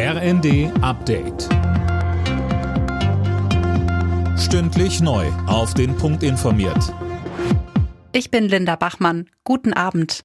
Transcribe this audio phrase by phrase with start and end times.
[0.00, 1.48] RND Update.
[4.38, 5.26] Stündlich neu.
[5.48, 6.94] Auf den Punkt informiert.
[8.12, 9.28] Ich bin Linda Bachmann.
[9.42, 10.22] Guten Abend.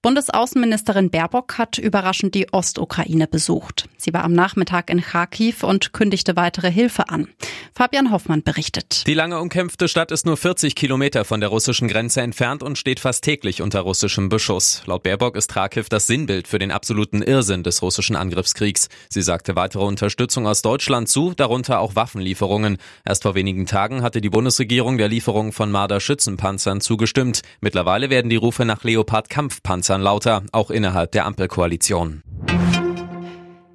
[0.00, 3.88] Bundesaußenministerin Baerbock hat überraschend die Ostukraine besucht.
[4.00, 7.26] Sie war am Nachmittag in Kharkiv und kündigte weitere Hilfe an.
[7.74, 9.04] Fabian Hoffmann berichtet.
[9.08, 13.00] Die lange umkämpfte Stadt ist nur 40 Kilometer von der russischen Grenze entfernt und steht
[13.00, 14.82] fast täglich unter russischem Beschuss.
[14.86, 18.88] Laut Baerbock ist Kharkiv das Sinnbild für den absoluten Irrsinn des russischen Angriffskriegs.
[19.08, 22.78] Sie sagte weitere Unterstützung aus Deutschland zu, darunter auch Waffenlieferungen.
[23.04, 27.42] Erst vor wenigen Tagen hatte die Bundesregierung der Lieferung von Marder-Schützenpanzern zugestimmt.
[27.60, 32.22] Mittlerweile werden die Rufe nach Leopard-Kampfpanzern lauter, auch innerhalb der Ampelkoalition.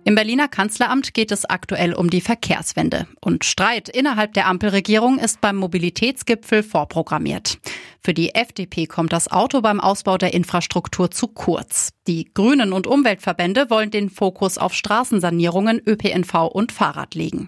[0.06, 3.08] Im Berliner Kanzleramt geht es aktuell um die Verkehrswende.
[3.22, 7.58] Und Streit innerhalb der Ampelregierung ist beim Mobilitätsgipfel vorprogrammiert.
[8.02, 11.92] Für die FDP kommt das Auto beim Ausbau der Infrastruktur zu kurz.
[12.06, 17.48] Die Grünen und Umweltverbände wollen den Fokus auf Straßensanierungen, ÖPNV und Fahrrad legen.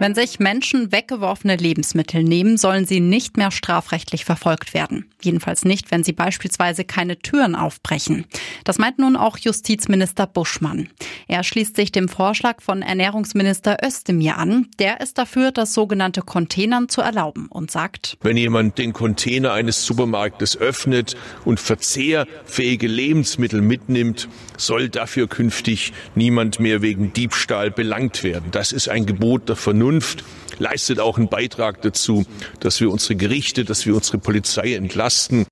[0.00, 5.10] Wenn sich Menschen weggeworfene Lebensmittel nehmen, sollen sie nicht mehr strafrechtlich verfolgt werden.
[5.20, 8.24] Jedenfalls nicht, wenn sie beispielsweise keine Türen aufbrechen.
[8.64, 10.88] Das meint nun auch Justizminister Buschmann.
[11.28, 14.68] Er schließt sich dem Vorschlag von Ernährungsminister Özdemir an.
[14.78, 19.84] Der ist dafür, das sogenannte Containern zu erlauben und sagt, wenn jemand den Container eines
[19.84, 28.50] Supermarktes öffnet und verzehrfähige Lebensmittel mitnimmt, soll dafür künftig niemand mehr wegen Diebstahl belangt werden.
[28.50, 29.89] Das ist ein Gebot der Vernunft.
[29.90, 30.22] Vernunft
[30.60, 32.24] leistet auch einen Beitrag dazu,
[32.60, 35.46] dass wir unsere Gerichte, dass wir unsere Polizei entlasten.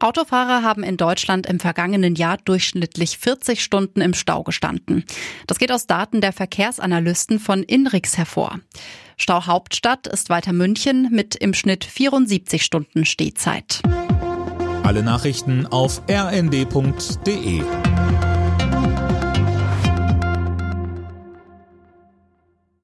[0.00, 5.04] Autofahrer haben in Deutschland im vergangenen Jahr durchschnittlich 40 Stunden im Stau gestanden.
[5.46, 8.58] Das geht aus Daten der Verkehrsanalysten von Inrix hervor.
[9.16, 13.82] Stau Hauptstadt ist weiter München mit im Schnitt 74 Stunden Stehzeit.
[14.82, 17.62] Alle Nachrichten auf rnd.de